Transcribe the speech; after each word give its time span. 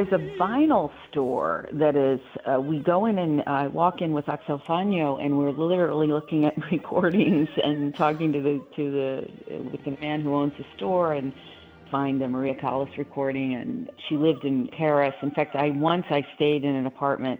There's 0.00 0.12
a 0.14 0.38
vinyl 0.40 0.90
store 1.10 1.68
that 1.74 1.94
is. 1.94 2.20
Uh, 2.46 2.58
we 2.58 2.78
go 2.78 3.04
in 3.04 3.18
and 3.18 3.42
uh, 3.46 3.68
walk 3.70 4.00
in 4.00 4.12
with 4.12 4.24
Axelle 4.24 4.64
Fanyo, 4.64 5.22
and 5.22 5.36
we're 5.36 5.50
literally 5.50 6.06
looking 6.06 6.46
at 6.46 6.54
recordings 6.72 7.50
and 7.62 7.94
talking 7.94 8.32
to 8.32 8.40
the 8.40 8.64
to 8.76 8.90
the 8.90 9.60
with 9.70 9.84
the 9.84 10.00
man 10.00 10.22
who 10.22 10.34
owns 10.34 10.54
the 10.56 10.64
store 10.78 11.12
and 11.12 11.34
find 11.90 12.18
the 12.18 12.26
Maria 12.26 12.54
Callas 12.54 12.88
recording. 12.96 13.54
And 13.56 13.90
she 14.08 14.16
lived 14.16 14.46
in 14.46 14.68
Paris. 14.68 15.12
In 15.20 15.32
fact, 15.32 15.54
I 15.54 15.68
once 15.68 16.06
I 16.08 16.24
stayed 16.34 16.64
in 16.64 16.74
an 16.74 16.86
apartment 16.86 17.38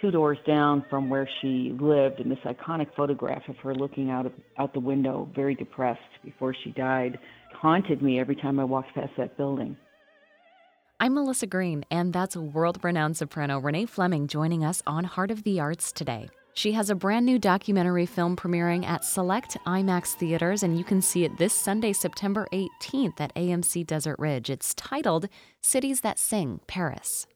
two 0.00 0.10
doors 0.10 0.38
down 0.46 0.86
from 0.88 1.10
where 1.10 1.28
she 1.42 1.76
lived, 1.78 2.20
and 2.20 2.30
this 2.30 2.38
iconic 2.46 2.86
photograph 2.96 3.46
of 3.50 3.56
her 3.58 3.74
looking 3.74 4.08
out 4.08 4.24
of, 4.24 4.32
out 4.56 4.72
the 4.72 4.80
window, 4.80 5.28
very 5.34 5.54
depressed 5.54 6.00
before 6.24 6.54
she 6.64 6.70
died, 6.70 7.18
haunted 7.52 8.00
me 8.00 8.18
every 8.18 8.36
time 8.36 8.58
I 8.58 8.64
walked 8.64 8.94
past 8.94 9.12
that 9.18 9.36
building. 9.36 9.76
I'm 11.00 11.14
Melissa 11.14 11.46
Green, 11.46 11.84
and 11.92 12.12
that's 12.12 12.36
world 12.36 12.82
renowned 12.82 13.16
soprano 13.16 13.60
Renée 13.60 13.88
Fleming 13.88 14.26
joining 14.26 14.64
us 14.64 14.82
on 14.84 15.04
Heart 15.04 15.30
of 15.30 15.44
the 15.44 15.60
Arts 15.60 15.92
today. 15.92 16.28
She 16.54 16.72
has 16.72 16.90
a 16.90 16.96
brand 16.96 17.24
new 17.24 17.38
documentary 17.38 18.04
film 18.04 18.34
premiering 18.34 18.84
at 18.84 19.04
select 19.04 19.56
IMAX 19.64 20.14
theaters, 20.14 20.64
and 20.64 20.76
you 20.76 20.82
can 20.82 21.00
see 21.00 21.22
it 21.22 21.38
this 21.38 21.52
Sunday, 21.52 21.92
September 21.92 22.48
18th 22.52 23.20
at 23.20 23.32
AMC 23.36 23.86
Desert 23.86 24.18
Ridge. 24.18 24.50
It's 24.50 24.74
titled 24.74 25.28
Cities 25.60 26.00
That 26.00 26.18
Sing 26.18 26.58
Paris. 26.66 27.28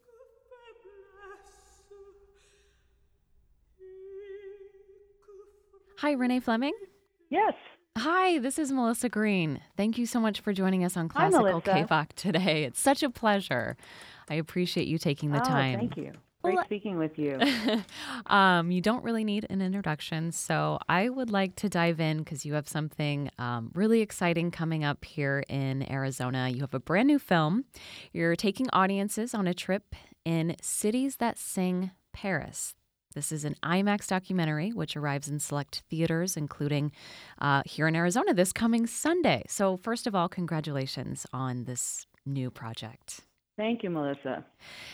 Hi, 5.99 6.17
Renée 6.17 6.43
Fleming. 6.43 6.75
Yes. 7.31 7.55
Hi, 7.99 8.39
this 8.39 8.59
is 8.59 8.73
Melissa 8.73 9.09
Green. 9.09 9.61
Thank 9.77 9.99
you 9.99 10.07
so 10.07 10.19
much 10.19 10.41
for 10.41 10.53
joining 10.53 10.83
us 10.83 10.97
on 10.97 11.09
Classical 11.09 11.61
KFOC 11.61 12.15
today. 12.15 12.65
It's 12.65 12.81
such 12.81 13.03
a 13.03 13.11
pleasure. 13.11 13.77
I 14.31 14.35
appreciate 14.35 14.89
you 14.89 14.99
taking 14.99 15.31
the 15.31 15.41
oh, 15.41 15.45
time. 15.45 15.79
Thank 15.79 15.97
you. 15.99 16.13
Great 16.43 16.57
well, 16.57 16.65
speaking 16.65 16.99
with 16.99 17.19
you. 17.19 17.39
um, 18.27 18.73
you 18.73 18.81
don't 18.81 19.05
really 19.05 19.23
need 19.23 19.47
an 19.51 19.63
introduction, 19.63 20.33
so 20.33 20.79
I 20.89 21.09
would 21.09 21.31
like 21.31 21.55
to 21.57 21.69
dive 21.69 22.01
in 22.01 22.19
because 22.19 22.45
you 22.45 22.55
have 22.55 22.69
something 22.69 23.31
um, 23.39 23.71
really 23.75 24.01
exciting 24.01 24.51
coming 24.51 24.83
up 24.83 25.05
here 25.05 25.45
in 25.49 25.89
Arizona. 25.89 26.49
You 26.49 26.63
have 26.63 26.75
a 26.75 26.81
brand 26.81 27.07
new 27.07 27.21
film. 27.21 27.67
You're 28.13 28.35
taking 28.35 28.69
audiences 28.73 29.35
on 29.35 29.47
a 29.47 29.55
trip 29.55 29.95
in 30.25 30.57
cities 30.61 31.17
that 31.19 31.39
sing 31.39 31.93
Paris. 32.13 32.75
This 33.13 33.33
is 33.33 33.45
an 33.45 33.57
IMAX 33.63 34.07
documentary, 34.07 34.71
which 34.71 34.97
arrives 34.97 35.29
in 35.29 35.39
select 35.39 35.83
theaters, 35.91 36.37
including 36.37 36.93
uh, 37.41 37.63
here 37.65 37.87
in 37.87 37.97
Arizona 37.97 38.35
this 38.35 38.53
coming 38.53 38.87
Sunday. 38.87 39.45
So, 39.49 39.77
first 39.77 40.07
of 40.07 40.15
all, 40.15 40.29
congratulations 40.29 41.27
on 41.33 41.65
this 41.65 42.07
new 42.27 42.51
project. 42.51 43.23
Thank 43.57 43.83
you, 43.83 43.91
Melissa. 43.91 44.47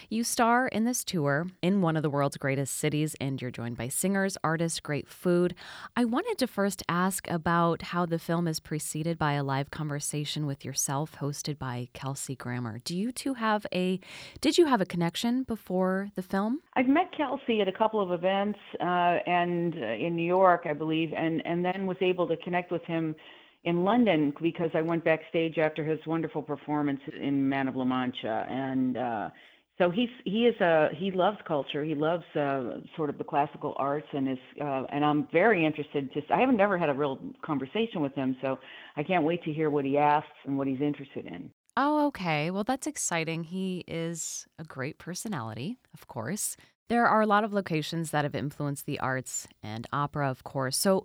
You 0.08 0.24
star 0.24 0.66
in 0.66 0.84
this 0.84 1.04
tour 1.04 1.46
in 1.62 1.80
one 1.80 1.96
of 1.96 2.02
the 2.02 2.10
world's 2.10 2.36
greatest 2.36 2.76
cities, 2.76 3.14
and 3.20 3.40
you're 3.40 3.52
joined 3.52 3.76
by 3.76 3.86
singers, 3.86 4.36
artists, 4.42 4.80
great 4.80 5.08
food. 5.08 5.54
I 5.96 6.04
wanted 6.04 6.38
to 6.38 6.48
first 6.48 6.82
ask 6.88 7.30
about 7.30 7.82
how 7.82 8.04
the 8.04 8.18
film 8.18 8.48
is 8.48 8.58
preceded 8.58 9.16
by 9.16 9.34
a 9.34 9.44
live 9.44 9.70
conversation 9.70 10.44
with 10.44 10.64
yourself, 10.64 11.16
hosted 11.20 11.56
by 11.56 11.88
Kelsey 11.92 12.34
Grammer. 12.34 12.80
Do 12.84 12.96
you 12.96 13.12
two 13.12 13.34
have 13.34 13.64
a? 13.72 14.00
Did 14.40 14.58
you 14.58 14.66
have 14.66 14.80
a 14.80 14.86
connection 14.86 15.44
before 15.44 16.10
the 16.16 16.22
film? 16.22 16.60
I've 16.74 16.88
met 16.88 17.12
Kelsey 17.16 17.60
at 17.60 17.68
a 17.68 17.72
couple 17.72 18.00
of 18.00 18.10
events, 18.10 18.58
uh, 18.80 19.18
and 19.24 19.74
uh, 19.74 19.86
in 19.86 20.16
New 20.16 20.26
York, 20.26 20.66
I 20.68 20.72
believe, 20.72 21.12
and 21.16 21.46
and 21.46 21.64
then 21.64 21.86
was 21.86 21.98
able 22.00 22.26
to 22.26 22.36
connect 22.38 22.72
with 22.72 22.82
him 22.86 23.14
in 23.64 23.84
London 23.84 24.32
because 24.40 24.70
I 24.74 24.82
went 24.82 25.04
backstage 25.04 25.58
after 25.58 25.84
his 25.84 25.98
wonderful 26.06 26.42
performance 26.42 27.00
in 27.20 27.48
Man 27.48 27.68
of 27.68 27.76
La 27.76 27.84
Mancha, 27.84 28.46
and 28.48 28.96
uh, 28.96 29.30
so 29.78 29.90
he's 29.90 30.08
he 30.24 30.46
is 30.46 30.60
a 30.60 30.88
he 30.96 31.10
loves 31.10 31.38
culture. 31.46 31.84
He 31.84 31.94
loves 31.94 32.24
uh, 32.34 32.80
sort 32.96 33.10
of 33.10 33.18
the 33.18 33.24
classical 33.24 33.74
arts, 33.76 34.08
and 34.12 34.28
is 34.28 34.38
uh, 34.60 34.84
and 34.90 35.04
I'm 35.04 35.28
very 35.32 35.64
interested. 35.64 36.12
To 36.12 36.20
I 36.34 36.40
haven't 36.40 36.56
never 36.56 36.76
had 36.76 36.88
a 36.88 36.94
real 36.94 37.18
conversation 37.42 38.02
with 38.02 38.14
him, 38.14 38.36
so 38.42 38.58
I 38.96 39.02
can't 39.02 39.24
wait 39.24 39.44
to 39.44 39.52
hear 39.52 39.70
what 39.70 39.84
he 39.84 39.96
asks 39.96 40.28
and 40.44 40.58
what 40.58 40.66
he's 40.66 40.80
interested 40.80 41.26
in. 41.26 41.50
Oh, 41.76 42.08
okay. 42.08 42.50
Well, 42.50 42.64
that's 42.64 42.88
exciting. 42.88 43.44
He 43.44 43.84
is 43.86 44.48
a 44.58 44.64
great 44.64 44.98
personality, 44.98 45.78
of 45.94 46.08
course. 46.08 46.56
There 46.88 47.06
are 47.06 47.20
a 47.20 47.26
lot 47.26 47.44
of 47.44 47.52
locations 47.52 48.10
that 48.10 48.24
have 48.24 48.34
influenced 48.34 48.84
the 48.84 48.98
arts 48.98 49.46
and 49.62 49.86
opera, 49.92 50.28
of 50.28 50.42
course. 50.42 50.76
So, 50.76 51.04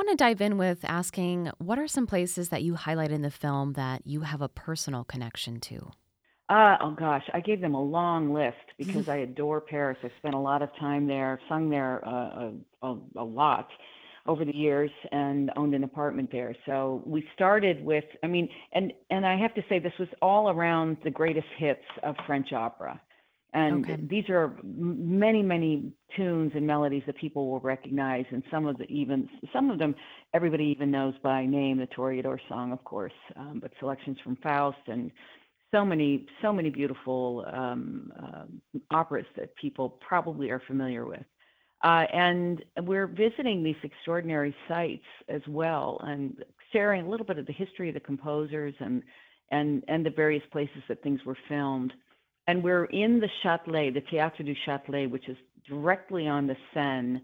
want 0.00 0.18
to 0.18 0.24
dive 0.24 0.40
in 0.40 0.56
with 0.56 0.78
asking 0.84 1.50
what 1.58 1.78
are 1.78 1.86
some 1.86 2.06
places 2.06 2.48
that 2.48 2.62
you 2.62 2.74
highlight 2.74 3.10
in 3.10 3.20
the 3.20 3.30
film 3.30 3.74
that 3.74 4.06
you 4.06 4.22
have 4.22 4.40
a 4.40 4.48
personal 4.48 5.04
connection 5.04 5.60
to? 5.60 5.90
Uh, 6.48 6.76
oh 6.80 6.92
gosh, 6.98 7.22
I 7.34 7.40
gave 7.40 7.60
them 7.60 7.74
a 7.74 7.82
long 7.82 8.32
list 8.32 8.56
because 8.78 9.10
I 9.10 9.16
adore 9.16 9.60
Paris. 9.60 9.98
I 10.02 10.10
spent 10.16 10.34
a 10.34 10.38
lot 10.38 10.62
of 10.62 10.70
time 10.80 11.06
there, 11.06 11.38
sung 11.50 11.68
there 11.68 12.02
uh, 12.08 12.50
a, 12.82 12.96
a, 13.18 13.22
lot 13.22 13.68
over 14.26 14.46
the 14.46 14.56
years, 14.56 14.90
and 15.12 15.50
owned 15.54 15.74
an 15.74 15.84
apartment 15.84 16.30
there. 16.32 16.56
So 16.64 17.02
we 17.04 17.22
started 17.34 17.84
with, 17.84 18.04
I 18.24 18.26
mean, 18.26 18.48
and 18.72 18.94
and 19.10 19.26
I 19.26 19.36
have 19.36 19.54
to 19.54 19.62
say 19.68 19.78
this 19.80 19.92
was 19.98 20.08
all 20.22 20.48
around 20.48 20.96
the 21.04 21.10
greatest 21.10 21.46
hits 21.58 21.84
of 22.02 22.16
French 22.26 22.54
opera. 22.54 22.98
And 23.52 23.84
okay. 23.84 23.98
these 24.00 24.28
are 24.28 24.56
many, 24.62 25.42
many 25.42 25.92
tunes 26.16 26.52
and 26.54 26.66
melodies 26.66 27.02
that 27.06 27.16
people 27.16 27.50
will 27.50 27.60
recognize, 27.60 28.24
and 28.30 28.44
some 28.50 28.66
of 28.66 28.78
the 28.78 28.84
even 28.84 29.28
some 29.52 29.70
of 29.70 29.78
them 29.78 29.94
everybody 30.34 30.64
even 30.64 30.90
knows 30.90 31.14
by 31.22 31.46
name. 31.46 31.78
The 31.78 31.88
Toreador 31.88 32.38
song, 32.48 32.72
of 32.72 32.84
course, 32.84 33.12
um, 33.36 33.58
but 33.60 33.72
selections 33.80 34.18
from 34.22 34.36
Faust 34.36 34.78
and 34.86 35.10
so 35.72 35.84
many, 35.84 36.26
so 36.42 36.52
many 36.52 36.70
beautiful 36.70 37.44
um, 37.52 38.12
uh, 38.22 38.44
operas 38.92 39.26
that 39.36 39.54
people 39.56 39.98
probably 40.06 40.50
are 40.50 40.62
familiar 40.66 41.04
with. 41.04 41.24
Uh, 41.82 42.04
and 42.12 42.62
we're 42.82 43.06
visiting 43.06 43.62
these 43.62 43.76
extraordinary 43.82 44.54
sites 44.68 45.04
as 45.28 45.40
well, 45.48 45.98
and 46.04 46.36
sharing 46.72 47.06
a 47.06 47.08
little 47.08 47.26
bit 47.26 47.38
of 47.38 47.46
the 47.46 47.52
history 47.52 47.88
of 47.88 47.94
the 47.94 48.00
composers 48.00 48.74
and 48.80 49.02
and 49.50 49.82
and 49.88 50.06
the 50.06 50.10
various 50.10 50.42
places 50.52 50.82
that 50.88 51.02
things 51.02 51.20
were 51.24 51.36
filmed 51.48 51.92
and 52.50 52.64
we're 52.64 52.86
in 52.86 53.20
the 53.20 53.28
Châtelet, 53.44 53.94
the 53.94 54.00
Théâtre 54.00 54.44
du 54.44 54.56
Châtelet, 54.66 55.08
which 55.08 55.28
is 55.28 55.36
directly 55.68 56.26
on 56.26 56.48
the 56.48 56.56
Seine 56.74 57.20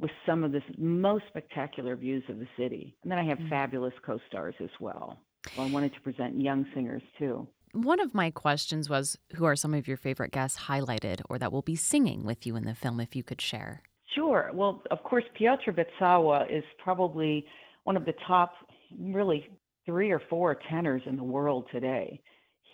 with 0.00 0.10
some 0.26 0.42
of 0.42 0.50
the 0.50 0.62
most 0.76 1.22
spectacular 1.28 1.94
views 1.94 2.24
of 2.28 2.40
the 2.40 2.48
city. 2.58 2.96
And 3.04 3.12
then 3.12 3.20
I 3.20 3.24
have 3.24 3.38
mm-hmm. 3.38 3.50
fabulous 3.50 3.94
co 4.04 4.18
stars 4.28 4.56
as 4.60 4.70
well. 4.80 5.20
So 5.54 5.62
I 5.62 5.70
wanted 5.70 5.94
to 5.94 6.00
present 6.00 6.40
young 6.40 6.66
singers 6.74 7.02
too. 7.20 7.46
One 7.72 8.00
of 8.00 8.14
my 8.14 8.32
questions 8.32 8.90
was 8.90 9.16
who 9.36 9.44
are 9.44 9.54
some 9.54 9.74
of 9.74 9.86
your 9.86 9.96
favorite 9.96 10.32
guests 10.32 10.58
highlighted 10.58 11.20
or 11.30 11.38
that 11.38 11.52
will 11.52 11.62
be 11.62 11.76
singing 11.76 12.24
with 12.24 12.44
you 12.44 12.56
in 12.56 12.64
the 12.64 12.74
film, 12.74 12.98
if 12.98 13.14
you 13.14 13.22
could 13.22 13.40
share? 13.40 13.82
Sure. 14.16 14.50
Well, 14.52 14.82
of 14.90 15.04
course, 15.04 15.24
Piotr 15.38 15.70
Beczała 15.70 16.50
is 16.50 16.64
probably 16.82 17.46
one 17.84 17.96
of 17.96 18.04
the 18.04 18.14
top, 18.26 18.54
really, 18.98 19.48
three 19.86 20.10
or 20.10 20.20
four 20.28 20.58
tenors 20.68 21.02
in 21.06 21.16
the 21.16 21.22
world 21.22 21.66
today 21.70 22.20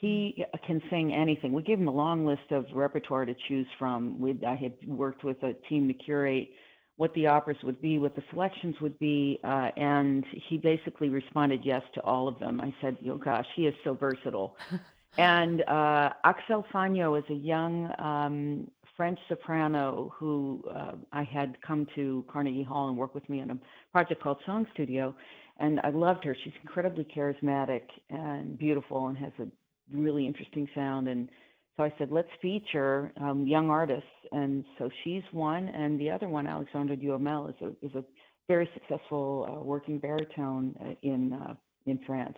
he 0.00 0.44
can 0.66 0.80
sing 0.90 1.12
anything. 1.12 1.52
We 1.52 1.62
gave 1.62 1.78
him 1.78 1.88
a 1.88 1.92
long 1.92 2.24
list 2.24 2.50
of 2.50 2.64
repertoire 2.72 3.26
to 3.26 3.34
choose 3.48 3.66
from. 3.78 4.18
we 4.18 4.38
I 4.46 4.54
had 4.54 4.72
worked 4.86 5.24
with 5.24 5.42
a 5.42 5.52
team 5.68 5.88
to 5.88 5.94
curate 5.94 6.50
what 6.96 7.14
the 7.14 7.26
operas 7.26 7.56
would 7.62 7.80
be, 7.80 7.98
what 7.98 8.14
the 8.14 8.22
selections 8.30 8.76
would 8.80 8.98
be, 8.98 9.38
uh, 9.42 9.70
and 9.76 10.24
he 10.48 10.58
basically 10.58 11.08
responded 11.08 11.60
yes 11.64 11.82
to 11.94 12.00
all 12.02 12.28
of 12.28 12.38
them. 12.38 12.60
I 12.60 12.74
said, 12.80 12.96
"Oh 13.08 13.16
gosh, 13.16 13.46
he 13.56 13.66
is 13.66 13.74
so 13.84 13.94
versatile." 13.94 14.56
and 15.18 15.62
uh, 15.62 16.10
Axelle 16.24 16.64
Fanyo 16.72 17.18
is 17.18 17.24
a 17.30 17.34
young 17.34 17.90
um, 17.98 18.70
French 18.96 19.18
soprano 19.28 20.12
who 20.14 20.62
uh, 20.74 20.92
I 21.12 21.24
had 21.24 21.60
come 21.62 21.86
to 21.94 22.24
Carnegie 22.30 22.62
Hall 22.62 22.88
and 22.88 22.96
work 22.98 23.14
with 23.14 23.26
me 23.30 23.40
on 23.40 23.50
a 23.50 23.58
project 23.92 24.22
called 24.22 24.38
Song 24.44 24.66
Studio, 24.74 25.14
and 25.58 25.80
I 25.82 25.88
loved 25.88 26.24
her. 26.24 26.36
She's 26.44 26.52
incredibly 26.62 27.04
charismatic 27.04 27.84
and 28.10 28.58
beautiful, 28.58 29.08
and 29.08 29.16
has 29.16 29.32
a 29.38 29.46
really 29.92 30.26
interesting 30.26 30.68
sound. 30.74 31.08
And 31.08 31.28
so 31.76 31.84
I 31.84 31.92
said, 31.98 32.10
let's 32.10 32.28
feature 32.42 33.12
um, 33.20 33.46
young 33.46 33.70
artists. 33.70 34.08
And 34.32 34.64
so 34.78 34.90
she's 35.02 35.22
one, 35.32 35.68
and 35.68 35.98
the 36.00 36.10
other 36.10 36.28
one, 36.28 36.46
Alexandre 36.46 36.96
Duhamel, 36.96 37.48
is 37.48 37.54
a 37.62 37.86
is 37.86 37.94
a 37.94 38.04
very 38.48 38.68
successful 38.74 39.48
uh, 39.48 39.64
working 39.64 39.98
baritone 39.98 40.74
uh, 40.80 40.94
in 41.02 41.32
uh, 41.32 41.54
in 41.86 41.98
France. 42.06 42.36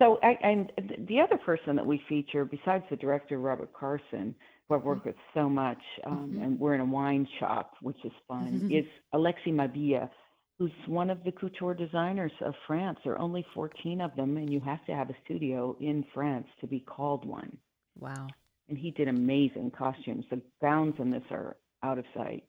So, 0.00 0.18
I, 0.22 0.38
and 0.42 0.72
the 1.08 1.20
other 1.20 1.36
person 1.36 1.74
that 1.76 1.84
we 1.84 2.00
feature, 2.08 2.44
besides 2.44 2.84
the 2.88 2.96
director 2.96 3.38
Robert 3.38 3.72
Carsen, 3.72 4.34
who 4.68 4.76
I've 4.76 4.84
worked 4.84 5.06
with 5.06 5.16
so 5.34 5.48
much, 5.48 5.82
um, 6.06 6.30
mm-hmm. 6.32 6.42
and 6.42 6.60
we're 6.60 6.74
in 6.74 6.80
a 6.80 6.84
wine 6.84 7.26
shop, 7.40 7.74
which 7.82 7.96
is 8.04 8.12
fun, 8.28 8.60
mm-hmm. 8.60 8.70
is 8.70 8.84
Alexis 9.12 9.52
Mabille, 9.52 10.08
who's 10.58 10.72
one 10.86 11.08
of 11.08 11.22
the 11.24 11.32
couture 11.32 11.74
designers 11.74 12.32
of 12.44 12.54
France. 12.66 12.98
There 13.04 13.12
are 13.12 13.20
only 13.20 13.46
14 13.54 14.00
of 14.00 14.14
them, 14.16 14.36
and 14.36 14.52
you 14.52 14.60
have 14.60 14.84
to 14.86 14.92
have 14.92 15.08
a 15.08 15.16
studio 15.24 15.76
in 15.80 16.04
France 16.12 16.48
to 16.60 16.66
be 16.66 16.80
called 16.80 17.24
one. 17.24 17.56
Wow. 17.98 18.26
And 18.68 18.76
he 18.76 18.90
did 18.90 19.08
amazing 19.08 19.70
costumes. 19.70 20.24
The 20.30 20.42
gowns 20.60 20.94
in 20.98 21.10
this 21.10 21.22
are 21.30 21.56
out 21.82 21.98
of 21.98 22.04
sight. 22.14 22.44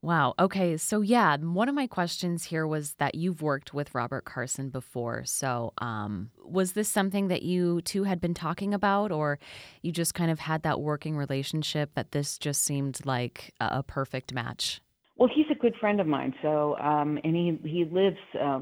Wow. 0.00 0.34
Okay. 0.36 0.76
So, 0.78 1.00
yeah, 1.00 1.36
one 1.36 1.68
of 1.68 1.76
my 1.76 1.86
questions 1.86 2.44
here 2.44 2.66
was 2.66 2.94
that 2.94 3.14
you've 3.14 3.40
worked 3.40 3.72
with 3.72 3.94
Robert 3.94 4.24
Carsen 4.24 4.68
before. 4.68 5.24
So, 5.24 5.72
um, 5.78 6.30
was 6.44 6.72
this 6.72 6.88
something 6.88 7.28
that 7.28 7.42
you 7.42 7.82
two 7.82 8.02
had 8.02 8.20
been 8.20 8.34
talking 8.34 8.74
about, 8.74 9.12
or 9.12 9.38
you 9.80 9.92
just 9.92 10.12
kind 10.12 10.32
of 10.32 10.40
had 10.40 10.64
that 10.64 10.80
working 10.80 11.16
relationship 11.16 11.90
that 11.94 12.10
this 12.10 12.36
just 12.36 12.64
seemed 12.64 13.06
like 13.06 13.54
a, 13.60 13.84
perfect 13.84 14.34
match? 14.34 14.80
Well, 15.16 15.30
he's 15.32 15.46
good 15.62 15.74
friend 15.80 16.00
of 16.00 16.06
mine. 16.06 16.34
So, 16.42 16.76
um, 16.78 17.18
and 17.24 17.34
he 17.34 17.58
he 17.68 17.84
lives 17.84 18.18
uh, 18.38 18.60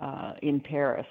uh, 0.00 0.32
in 0.42 0.60
Paris, 0.60 1.06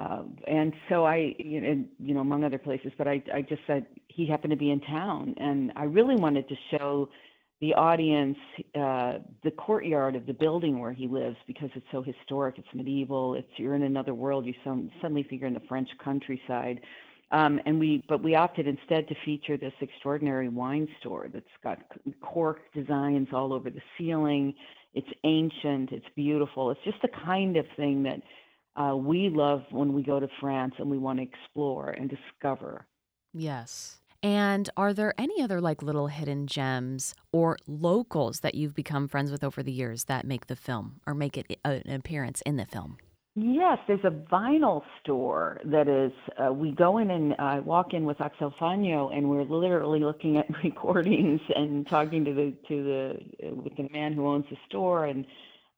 uh, 0.00 0.22
and 0.48 0.72
so 0.88 1.04
I, 1.04 1.34
you 1.38 1.60
know, 1.60 1.84
you 2.00 2.14
know, 2.14 2.20
among 2.20 2.42
other 2.42 2.58
places. 2.58 2.90
But 2.98 3.06
I, 3.06 3.22
I 3.32 3.42
just 3.42 3.62
said 3.66 3.86
he 4.08 4.26
happened 4.26 4.50
to 4.50 4.56
be 4.56 4.70
in 4.70 4.80
town, 4.80 5.34
and 5.36 5.72
I 5.76 5.84
really 5.84 6.16
wanted 6.16 6.48
to 6.48 6.54
show 6.72 7.08
the 7.60 7.72
audience 7.74 8.36
uh, 8.74 9.14
the 9.44 9.50
courtyard 9.56 10.16
of 10.16 10.26
the 10.26 10.34
building 10.34 10.78
where 10.78 10.92
he 10.92 11.06
lives 11.06 11.36
because 11.46 11.70
it's 11.74 11.86
so 11.92 12.02
historic. 12.02 12.58
It's 12.58 12.68
medieval. 12.74 13.34
It's 13.34 13.48
you're 13.56 13.74
in 13.74 13.82
another 13.82 14.14
world. 14.14 14.46
You 14.46 14.54
some, 14.64 14.90
suddenly 15.00 15.22
figure 15.22 15.46
in 15.46 15.54
the 15.54 15.62
French 15.68 15.88
countryside. 16.02 16.80
Um, 17.32 17.60
and 17.66 17.80
we, 17.80 18.04
but 18.08 18.22
we 18.22 18.36
opted 18.36 18.68
instead 18.68 19.08
to 19.08 19.14
feature 19.24 19.56
this 19.56 19.72
extraordinary 19.80 20.48
wine 20.48 20.86
store 21.00 21.28
that's 21.32 21.44
got 21.62 21.78
cork 22.22 22.60
designs 22.72 23.28
all 23.32 23.52
over 23.52 23.68
the 23.68 23.82
ceiling. 23.98 24.54
It's 24.94 25.08
ancient. 25.24 25.90
It's 25.90 26.06
beautiful. 26.14 26.70
It's 26.70 26.84
just 26.84 27.02
the 27.02 27.10
kind 27.24 27.56
of 27.56 27.66
thing 27.76 28.04
that 28.04 28.22
uh, 28.80 28.96
we 28.96 29.28
love 29.28 29.62
when 29.70 29.92
we 29.92 30.02
go 30.02 30.20
to 30.20 30.28
France 30.40 30.74
and 30.78 30.88
we 30.88 30.98
want 30.98 31.18
to 31.18 31.24
explore 31.24 31.90
and 31.90 32.08
discover. 32.10 32.86
Yes. 33.32 33.98
And 34.22 34.70
are 34.76 34.94
there 34.94 35.14
any 35.18 35.42
other 35.42 35.60
like 35.60 35.82
little 35.82 36.06
hidden 36.06 36.46
gems 36.46 37.14
or 37.32 37.58
locals 37.66 38.40
that 38.40 38.54
you've 38.54 38.74
become 38.74 39.08
friends 39.08 39.30
with 39.30 39.44
over 39.44 39.62
the 39.62 39.72
years 39.72 40.04
that 40.04 40.26
make 40.26 40.46
the 40.46 40.56
film 40.56 41.00
or 41.06 41.14
make 41.14 41.36
it 41.36 41.58
an 41.64 41.90
appearance 41.90 42.40
in 42.42 42.56
the 42.56 42.66
film? 42.66 42.98
Yes, 43.38 43.78
there's 43.86 44.00
a 44.02 44.10
vinyl 44.10 44.82
store 45.02 45.60
that 45.66 45.88
is. 45.88 46.10
Uh, 46.38 46.54
we 46.54 46.72
go 46.72 46.96
in 46.96 47.10
and 47.10 47.34
uh, 47.38 47.60
walk 47.62 47.92
in 47.92 48.06
with 48.06 48.16
Axelle 48.16 48.54
Fanyo, 48.58 49.14
and 49.14 49.28
we're 49.28 49.42
literally 49.42 50.00
looking 50.00 50.38
at 50.38 50.46
recordings 50.64 51.42
and 51.54 51.86
talking 51.86 52.24
to 52.24 52.32
the 52.32 52.54
to 52.66 52.82
the 52.82 53.46
uh, 53.46 53.54
with 53.54 53.76
the 53.76 53.90
man 53.92 54.14
who 54.14 54.26
owns 54.26 54.46
the 54.48 54.56
store, 54.66 55.04
and 55.04 55.26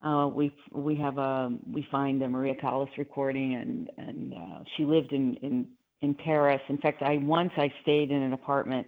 uh, 0.01 0.29
we 0.33 0.55
we 0.71 0.95
have 0.95 1.17
a 1.17 1.53
we 1.69 1.85
find 1.91 2.23
a 2.23 2.29
Maria 2.29 2.55
Callas 2.55 2.87
recording, 2.97 3.55
and 3.55 3.89
and 3.97 4.33
uh, 4.33 4.63
she 4.77 4.85
lived 4.85 5.11
in 5.11 5.35
in 5.41 5.67
in 6.01 6.13
Paris. 6.13 6.61
In 6.69 6.77
fact, 6.77 7.01
I 7.01 7.17
once 7.17 7.51
I 7.57 7.73
stayed 7.81 8.09
in 8.09 8.21
an 8.21 8.31
apartment 8.31 8.87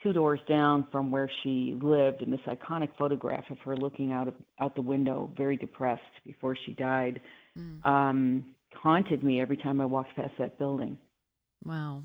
two 0.00 0.12
doors 0.12 0.40
down 0.48 0.86
from 0.92 1.10
where 1.10 1.28
she 1.42 1.76
lived, 1.82 2.22
and 2.22 2.32
this 2.32 2.40
iconic 2.46 2.90
photograph 2.96 3.50
of 3.50 3.58
her 3.64 3.76
looking 3.76 4.12
out 4.12 4.28
of 4.28 4.34
out 4.60 4.76
the 4.76 4.82
window, 4.82 5.28
very 5.36 5.56
depressed 5.56 6.02
before 6.24 6.56
she 6.64 6.72
died, 6.74 7.20
mm. 7.58 7.86
um, 7.86 8.44
haunted 8.74 9.22
me 9.22 9.40
every 9.40 9.56
time 9.56 9.80
I 9.80 9.86
walked 9.86 10.16
past 10.16 10.32
that 10.38 10.58
building. 10.58 10.98
Wow. 11.64 12.02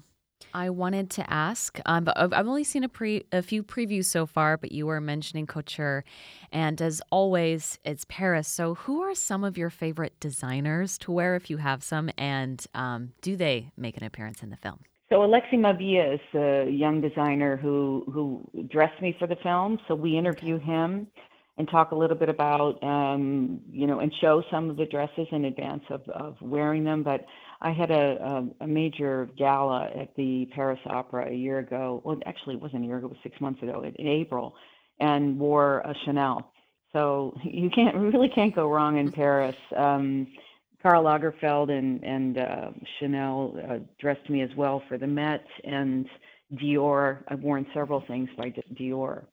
I 0.53 0.69
wanted 0.69 1.09
to 1.11 1.33
ask, 1.33 1.79
um, 1.85 2.03
but 2.03 2.15
I've 2.15 2.47
only 2.47 2.63
seen 2.63 2.83
a 2.83 2.89
pre 2.89 3.25
a 3.31 3.41
few 3.41 3.63
previews 3.63 4.05
so 4.05 4.25
far, 4.25 4.55
but 4.55 4.71
you 4.71 4.85
were 4.85 5.01
mentioning 5.01 5.47
couture, 5.47 6.03
and 6.51 6.79
as 6.79 7.01
always, 7.11 7.79
it's 7.83 8.05
Paris. 8.07 8.47
So, 8.47 8.75
who 8.75 9.01
are 9.01 9.15
some 9.15 9.43
of 9.43 9.57
your 9.57 9.71
favorite 9.71 10.19
designers 10.19 10.97
to 10.99 11.11
wear 11.11 11.35
if 11.35 11.49
you 11.49 11.57
have 11.57 11.83
some, 11.83 12.11
and 12.19 12.63
um, 12.75 13.13
do 13.21 13.35
they 13.35 13.71
make 13.77 13.97
an 13.97 14.03
appearance 14.03 14.43
in 14.43 14.51
the 14.51 14.57
film? 14.57 14.79
So 15.09 15.23
Alexis 15.23 15.53
Mabille 15.53 16.15
is 16.15 16.35
a 16.35 16.69
young 16.69 16.99
designer 17.01 17.55
who 17.55 18.03
who 18.11 18.43
dressed 18.67 19.01
me 19.01 19.15
for 19.17 19.27
the 19.27 19.37
film. 19.37 19.79
So 19.87 19.95
we 19.95 20.17
interview 20.17 20.59
him 20.59 21.07
and 21.57 21.67
talk 21.69 21.91
a 21.91 21.95
little 21.95 22.15
bit 22.15 22.29
about 22.29 22.81
um, 22.83 23.59
you 23.71 23.87
know 23.87 23.99
and 23.99 24.11
show 24.21 24.43
some 24.51 24.69
of 24.69 24.77
the 24.77 24.85
dresses 24.85 25.27
in 25.31 25.45
advance 25.45 25.83
of, 25.89 26.01
of 26.09 26.35
wearing 26.41 26.83
them. 26.83 27.03
But 27.03 27.25
I 27.61 27.71
had 27.71 27.89
a, 27.91 28.43
a, 28.61 28.63
a 28.65 28.67
major 28.67 29.29
gala 29.37 29.89
at 29.99 30.15
the 30.15 30.47
Paris 30.53 30.79
Opera 30.85 31.29
a 31.29 31.35
year 31.35 31.59
ago. 31.59 32.01
Well, 32.03 32.19
actually, 32.25 32.55
it 32.55 32.61
wasn't 32.61 32.83
a 32.83 32.87
year 32.87 32.97
ago; 32.97 33.07
it 33.07 33.11
was 33.11 33.19
six 33.23 33.39
months 33.41 33.61
ago 33.63 33.83
in, 33.83 34.07
April, 34.07 34.55
and 34.99 35.39
wore 35.39 35.79
a 35.79 35.93
Chanel. 36.05 36.51
So 36.93 37.35
you 37.43 37.69
can't 37.69 37.95
really 37.95 38.29
can't 38.29 38.55
go 38.55 38.69
wrong 38.69 38.97
in 38.97 39.11
Paris. 39.11 39.55
Um, 39.75 40.27
Karl 40.83 41.03
Lagerfeld 41.03 41.71
and 41.71 42.03
and 42.03 42.37
uh, 42.37 42.69
Chanel 42.99 43.55
uh, 43.67 43.77
dressed 43.99 44.29
me 44.29 44.41
as 44.41 44.49
well 44.55 44.83
for 44.87 44.99
the 44.99 45.07
Met, 45.07 45.45
and 45.63 46.05
Dior. 46.53 47.23
I've 47.27 47.41
worn 47.41 47.65
several 47.73 48.03
things 48.07 48.29
by 48.37 48.53
Dior. 48.75 49.25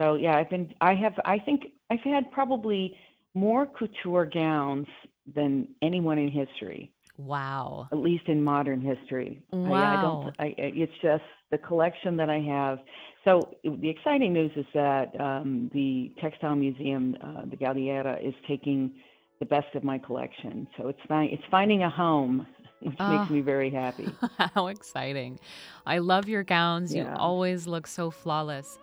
So 0.00 0.14
yeah, 0.14 0.36
I've 0.36 0.50
been. 0.50 0.72
I 0.80 0.94
have. 0.94 1.14
I 1.24 1.38
think 1.38 1.66
I've 1.90 2.00
had 2.00 2.30
probably 2.30 2.96
more 3.34 3.66
couture 3.66 4.26
gowns 4.26 4.86
than 5.34 5.68
anyone 5.82 6.18
in 6.18 6.30
history. 6.30 6.92
Wow. 7.18 7.88
At 7.92 7.98
least 7.98 8.24
in 8.28 8.42
modern 8.42 8.80
history. 8.80 9.42
Wow. 9.52 9.72
I, 9.74 9.98
I 9.98 10.02
don't. 10.02 10.36
I, 10.38 10.54
it's 10.58 10.92
just 11.02 11.24
the 11.50 11.58
collection 11.58 12.16
that 12.18 12.28
I 12.28 12.40
have. 12.40 12.78
So 13.24 13.40
the 13.64 13.88
exciting 13.88 14.32
news 14.32 14.52
is 14.54 14.66
that 14.74 15.18
um, 15.20 15.70
the 15.72 16.12
Textile 16.20 16.54
Museum, 16.54 17.16
uh, 17.22 17.42
the 17.46 17.56
Galliera, 17.56 18.18
is 18.22 18.34
taking 18.46 18.92
the 19.40 19.46
best 19.46 19.74
of 19.74 19.82
my 19.82 19.98
collection. 19.98 20.66
So 20.76 20.88
it's 20.88 21.00
fi- 21.08 21.28
it's 21.32 21.42
finding 21.50 21.82
a 21.82 21.90
home, 21.90 22.46
which 22.80 22.96
oh. 23.00 23.18
makes 23.18 23.30
me 23.30 23.40
very 23.40 23.70
happy. 23.70 24.08
How 24.54 24.66
exciting! 24.66 25.40
I 25.86 25.98
love 25.98 26.28
your 26.28 26.44
gowns. 26.44 26.94
Yeah. 26.94 27.10
You 27.10 27.16
always 27.16 27.66
look 27.66 27.86
so 27.86 28.10
flawless. 28.10 28.78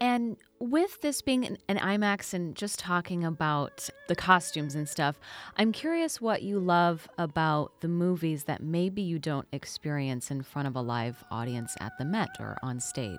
And 0.00 0.36
with 0.60 1.00
this 1.00 1.22
being 1.22 1.44
an, 1.44 1.58
an, 1.68 1.78
IMAX 1.78 2.32
and 2.32 2.54
just 2.54 2.78
talking 2.78 3.24
about 3.24 3.88
the 4.06 4.14
costumes 4.14 4.74
and 4.74 4.88
stuff, 4.88 5.18
I'm 5.56 5.72
curious 5.72 6.20
what 6.20 6.42
you 6.42 6.60
love 6.60 7.08
about 7.18 7.80
the 7.80 7.88
movies 7.88 8.44
that 8.44 8.62
maybe 8.62 9.02
you 9.02 9.18
don't 9.18 9.48
experience 9.52 10.30
in 10.30 10.42
front 10.42 10.68
of 10.68 10.76
a 10.76 10.80
live 10.80 11.24
audience 11.30 11.76
at 11.80 11.92
the 11.98 12.04
Met 12.04 12.30
or 12.38 12.58
on 12.62 12.80
stage. 12.80 13.18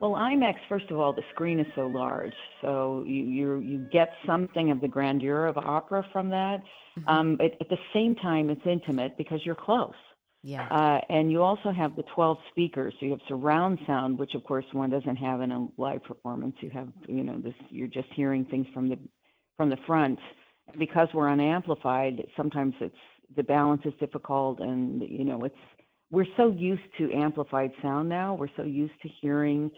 Well, 0.00 0.12
IMAX, 0.12 0.56
first 0.68 0.90
of 0.90 0.98
all, 0.98 1.12
the 1.12 1.22
screen 1.32 1.58
is 1.58 1.66
so 1.74 1.86
large, 1.86 2.34
so 2.60 3.02
you 3.06 3.24
you, 3.24 3.58
you 3.60 3.78
get 3.90 4.10
something 4.26 4.70
of 4.70 4.82
the 4.82 4.88
grandeur 4.88 5.46
of 5.46 5.56
opera 5.56 6.06
from 6.12 6.28
that. 6.30 6.58
Mm-hmm. 6.98 7.08
Um, 7.08 7.36
but 7.36 7.52
at 7.60 7.70
the 7.70 7.78
same 7.94 8.14
time, 8.14 8.50
it's 8.50 8.66
intimate 8.66 9.16
because 9.16 9.40
you're 9.44 9.54
close. 9.54 9.94
Yeah. 10.46 10.68
Uh, 10.68 11.00
and 11.08 11.32
you 11.32 11.42
also 11.42 11.72
have 11.72 11.96
the 11.96 12.04
12 12.14 12.38
speakers. 12.52 12.94
So 13.00 13.06
you 13.06 13.10
have 13.10 13.20
surround 13.26 13.80
sound, 13.84 14.16
which 14.16 14.34
of 14.34 14.44
course 14.44 14.64
one 14.70 14.90
doesn't 14.90 15.16
have 15.16 15.40
in 15.40 15.50
a 15.50 15.66
live 15.76 16.04
performance. 16.04 16.54
You 16.60 16.70
have, 16.70 16.86
you 17.08 17.24
know, 17.24 17.40
this. 17.40 17.52
You're 17.68 17.88
just 17.88 18.06
hearing 18.14 18.44
things 18.44 18.68
from 18.72 18.88
the 18.88 18.96
from 19.56 19.70
the 19.70 19.76
front. 19.88 20.20
Because 20.78 21.08
we're 21.12 21.28
unamplified, 21.28 22.24
sometimes 22.36 22.74
it's 22.80 22.94
the 23.34 23.42
balance 23.42 23.82
is 23.84 23.92
difficult, 23.98 24.60
and 24.60 25.02
you 25.02 25.24
know, 25.24 25.42
it's 25.42 25.56
we're 26.12 26.26
so 26.36 26.52
used 26.52 26.82
to 26.98 27.12
amplified 27.12 27.72
sound 27.82 28.08
now. 28.08 28.34
We're 28.34 28.46
so 28.56 28.62
used 28.62 28.94
to 29.02 29.08
hearing 29.20 29.68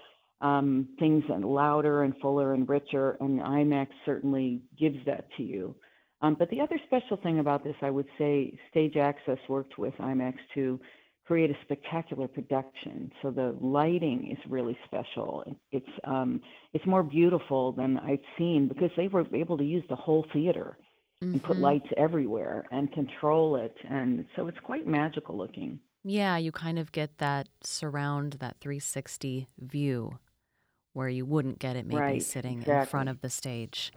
um, 0.43 0.87
things 0.99 1.25
that 1.31 1.41
louder 1.41 2.03
and 2.03 2.15
fuller 2.21 2.53
and 2.53 2.69
richer, 2.69 3.17
and 3.21 3.41
IMAX 3.41 3.89
certainly 4.05 4.61
gives 4.79 4.99
that 5.07 5.29
to 5.39 5.43
you. 5.43 5.75
Um, 6.21 6.37
but 6.39 6.51
the 6.51 6.61
other 6.61 6.79
special 6.87 7.17
thing 7.17 7.39
about 7.39 7.63
this, 7.65 7.77
I 7.81 7.91
would 7.91 8.09
say, 8.19 8.59
Stage 8.71 8.97
Access 8.97 9.39
worked 9.49 9.79
with 9.79 9.95
IMAX 9.99 10.35
to 10.55 10.81
create 11.27 11.51
a 11.51 11.55
spectacular 11.63 12.27
production. 12.27 13.13
So 13.23 13.31
the 13.31 13.57
lighting 13.61 14.31
is 14.33 14.51
really 14.51 14.77
special. 14.87 15.45
It's 15.71 15.87
um, 16.05 16.41
it's 16.73 16.87
more 16.87 17.03
beautiful 17.03 17.73
than 17.73 17.99
I've 17.99 18.25
seen 18.37 18.67
because 18.67 18.91
they 18.97 19.09
were 19.09 19.27
able 19.35 19.59
to 19.59 19.65
use 19.65 19.85
the 19.89 19.97
whole 19.97 20.27
theater 20.33 20.79
mm-hmm. 21.23 21.35
and 21.35 21.43
put 21.43 21.57
mm-hmm. 21.57 21.65
lights 21.65 21.89
everywhere 21.97 22.67
and 22.73 22.91
control 22.93 23.57
it, 23.57 23.77
and 23.89 24.25
so 24.35 24.49
it's 24.49 24.59
quite 24.65 24.87
magical 24.87 25.37
looking. 25.37 25.79
Yeah, 26.03 26.39
you 26.39 26.51
kind 26.51 26.79
of 26.79 26.93
get 26.93 27.19
that 27.19 27.49
surround, 27.63 28.35
that 28.41 28.57
360 28.61 29.49
view 29.59 30.19
where 30.99 31.09
you 31.09 31.25
wouldn't 31.25 31.61
get 31.61 31.77
it 31.77 31.87
maybe 31.87 32.01
right, 32.01 32.23
sitting 32.23 32.59
exactly. 32.59 32.81
in 32.81 32.87
front 32.87 33.09
of 33.09 33.21
the 33.21 33.31
stage. 33.31 33.93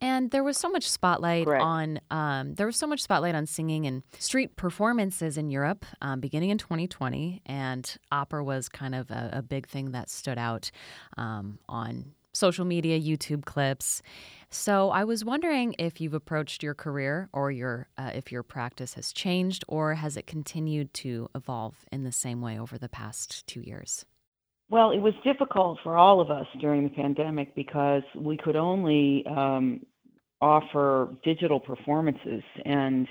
And 0.00 0.30
there 0.30 0.44
was 0.44 0.56
so 0.56 0.70
much 0.70 0.88
spotlight 0.88 1.46
Correct. 1.46 1.64
on 1.64 2.00
um, 2.12 2.54
there 2.54 2.66
was 2.66 2.76
so 2.76 2.86
much 2.86 3.02
spotlight 3.02 3.34
on 3.34 3.44
singing 3.44 3.86
and 3.86 4.04
street 4.20 4.54
performances 4.54 5.36
in 5.36 5.50
Europe 5.50 5.84
um, 6.00 6.20
beginning 6.20 6.50
in 6.50 6.58
2020, 6.58 7.42
and 7.44 7.96
opera 8.12 8.44
was 8.44 8.68
kind 8.68 8.94
of 8.94 9.10
a, 9.10 9.30
a 9.32 9.42
big 9.42 9.66
thing 9.66 9.90
that 9.90 10.08
stood 10.08 10.38
out 10.38 10.70
um, 11.16 11.58
on 11.68 12.12
social 12.32 12.64
media, 12.64 13.00
YouTube 13.00 13.44
clips. 13.44 14.00
So 14.50 14.90
I 14.90 15.02
was 15.02 15.24
wondering 15.24 15.74
if 15.80 16.00
you've 16.00 16.14
approached 16.14 16.62
your 16.62 16.74
career 16.74 17.28
or 17.32 17.50
your 17.50 17.88
uh, 17.98 18.12
if 18.14 18.30
your 18.30 18.44
practice 18.44 18.94
has 18.94 19.12
changed 19.12 19.64
or 19.66 19.94
has 19.94 20.16
it 20.16 20.28
continued 20.28 20.94
to 20.94 21.28
evolve 21.34 21.84
in 21.90 22.04
the 22.04 22.12
same 22.12 22.40
way 22.40 22.60
over 22.60 22.78
the 22.78 22.88
past 22.88 23.44
two 23.48 23.60
years. 23.60 24.04
Well, 24.70 24.90
it 24.92 24.98
was 24.98 25.14
difficult 25.22 25.78
for 25.82 25.96
all 25.96 26.20
of 26.20 26.30
us 26.30 26.46
during 26.60 26.84
the 26.84 26.90
pandemic 26.90 27.54
because 27.54 28.02
we 28.16 28.36
could 28.36 28.56
only 28.56 29.24
um, 29.26 29.84
offer 30.40 31.14
digital 31.22 31.60
performances, 31.60 32.42
and 32.64 33.06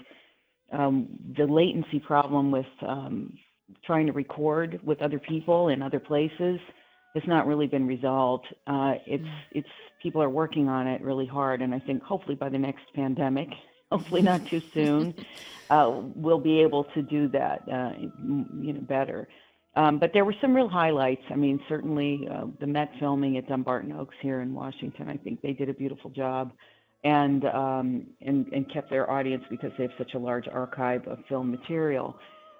um, 0.71 1.07
the 1.37 1.45
latency 1.45 1.99
problem 1.99 2.51
with 2.51 2.65
um, 2.87 3.37
trying 3.85 4.07
to 4.07 4.13
record 4.13 4.79
with 4.83 5.01
other 5.01 5.19
people 5.19 5.69
in 5.69 5.81
other 5.81 5.99
places 5.99 6.59
has 7.13 7.23
not 7.27 7.45
really 7.45 7.67
been 7.67 7.87
resolved. 7.87 8.47
Uh, 8.65 8.95
it's 9.05 9.23
mm. 9.23 9.41
it's 9.51 9.69
people 10.01 10.21
are 10.21 10.29
working 10.29 10.67
on 10.67 10.87
it 10.87 11.01
really 11.01 11.27
hard, 11.27 11.61
and 11.61 11.73
I 11.73 11.79
think 11.79 12.01
hopefully 12.03 12.35
by 12.35 12.49
the 12.49 12.57
next 12.57 12.83
pandemic, 12.95 13.49
hopefully 13.91 14.21
not 14.21 14.45
too 14.47 14.61
soon, 14.73 15.13
uh, 15.69 16.01
we'll 16.15 16.39
be 16.39 16.61
able 16.61 16.85
to 16.95 17.01
do 17.01 17.27
that 17.29 17.61
uh, 17.71 17.91
you 17.99 18.73
know 18.73 18.81
better. 18.81 19.27
Um, 19.75 19.97
but 19.97 20.11
there 20.13 20.23
were 20.23 20.35
some 20.39 20.53
real 20.53 20.69
highlights. 20.69 21.23
I 21.31 21.35
mean, 21.35 21.59
certainly 21.67 22.27
uh, 22.31 22.45
the 22.59 22.67
Met 22.67 22.91
filming 22.99 23.37
at 23.37 23.47
Dumbarton 23.47 23.91
Oaks 23.91 24.15
here 24.21 24.41
in 24.41 24.53
Washington. 24.53 25.09
I 25.09 25.17
think 25.17 25.41
they 25.41 25.53
did 25.53 25.67
a 25.69 25.73
beautiful 25.73 26.11
job, 26.11 26.51
and 27.03 27.45
um, 27.45 28.05
and 28.21 28.45
and 28.53 28.71
kept 28.71 28.91
their 28.91 29.09
audience 29.09 29.43
because 29.49 29.71
they 29.77 29.83
have 29.83 29.93
such 29.97 30.13
a 30.13 30.19
large 30.19 30.47
archive 30.47 31.07
of 31.07 31.19
film 31.27 31.49
material. 31.49 32.15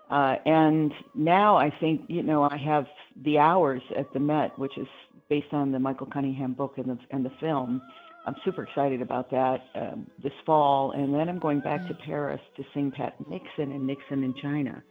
Uh, 0.10 0.36
and 0.46 0.91
now 1.13 1.55
I 1.55 1.72
think 1.79 2.01
you 2.08 2.24
know 2.24 2.43
I 2.43 2.58
have 2.58 2.86
the 3.24 3.38
hours 3.38 3.82
at 3.96 4.12
the 4.13 4.20
Met, 4.20 4.58
which 4.58 4.77
is 4.77 4.88
based 5.29 5.53
on 5.53 5.72
the 5.72 5.79
Michael 5.79 6.08
Cunningham 6.08 6.53
book 6.53 6.74
and 6.77 6.88
the 6.88 6.98
and 7.12 7.24
the 7.24 7.32
film. 7.39 7.82
I'm 8.25 8.36
super 8.46 8.63
excited 8.63 9.01
about 9.01 9.29
that 9.32 9.62
um, 9.75 10.08
this 10.24 10.34
fall, 10.46 10.91
and 10.91 11.13
then 11.13 11.29
I'm 11.29 11.39
going 11.39 11.60
back 11.60 11.88
to 11.89 11.93
Paris 11.93 12.39
to 12.58 12.63
sing 12.74 12.91
Pat 12.91 13.15
Nixon 13.29 13.72
and 13.72 13.86
Nixon 13.86 14.24
in 14.24 14.34
China. 14.41 14.82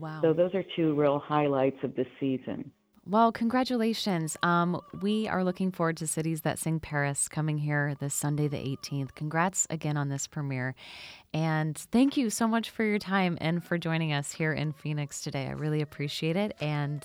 Wow! 0.00 0.20
So 0.22 0.32
those 0.32 0.54
are 0.54 0.64
two 0.76 0.94
real 0.94 1.18
highlights 1.18 1.82
of 1.82 1.94
this 1.94 2.06
season. 2.18 2.70
Well, 3.10 3.32
congratulations. 3.32 4.36
Um, 4.42 4.82
we 5.00 5.26
are 5.28 5.42
looking 5.42 5.72
forward 5.72 5.96
to 5.96 6.06
Cities 6.06 6.42
That 6.42 6.58
Sing 6.58 6.78
Paris 6.78 7.26
coming 7.26 7.56
here 7.56 7.94
this 7.98 8.12
Sunday, 8.12 8.48
the 8.48 8.58
18th. 8.58 9.14
Congrats 9.14 9.66
again 9.70 9.96
on 9.96 10.10
this 10.10 10.26
premiere. 10.26 10.74
And 11.32 11.78
thank 11.90 12.18
you 12.18 12.28
so 12.28 12.46
much 12.46 12.68
for 12.68 12.84
your 12.84 12.98
time 12.98 13.38
and 13.40 13.64
for 13.64 13.78
joining 13.78 14.12
us 14.12 14.32
here 14.32 14.52
in 14.52 14.74
Phoenix 14.74 15.22
today. 15.22 15.46
I 15.46 15.52
really 15.52 15.80
appreciate 15.80 16.36
it. 16.36 16.54
And 16.60 17.02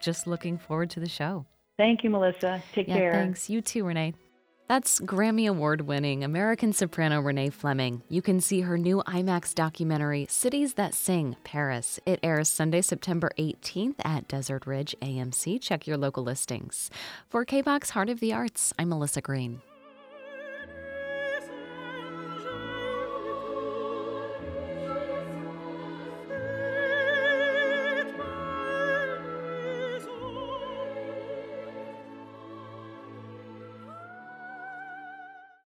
just 0.00 0.26
looking 0.26 0.56
forward 0.56 0.88
to 0.90 1.00
the 1.00 1.08
show. 1.08 1.44
Thank 1.76 2.02
you, 2.02 2.08
Melissa. 2.08 2.62
Take 2.74 2.88
yeah, 2.88 2.96
care. 2.96 3.12
Thanks. 3.12 3.50
You 3.50 3.60
too, 3.60 3.84
Renée. 3.84 4.14
That's 4.68 5.00
Grammy 5.00 5.48
Award 5.48 5.82
winning 5.82 6.24
American 6.24 6.72
soprano 6.72 7.20
Renée 7.20 7.52
Fleming. 7.52 8.02
You 8.08 8.22
can 8.22 8.40
see 8.40 8.62
her 8.62 8.78
new 8.78 9.02
IMAX 9.06 9.54
documentary, 9.54 10.26
Cities 10.30 10.74
That 10.74 10.94
Sing 10.94 11.36
Paris. 11.44 12.00
It 12.06 12.20
airs 12.22 12.48
Sunday, 12.48 12.80
September 12.80 13.30
18th 13.38 13.96
at 14.04 14.28
Desert 14.28 14.66
Ridge 14.66 14.94
AMC. 15.02 15.60
Check 15.60 15.86
your 15.86 15.96
local 15.96 16.22
listings. 16.22 16.90
For 17.28 17.44
KBAQ 17.44 17.90
Heart 17.90 18.08
of 18.08 18.20
the 18.20 18.32
Arts, 18.32 18.72
I'm 18.78 18.88
Melissa 18.88 19.20
Green. 19.20 19.60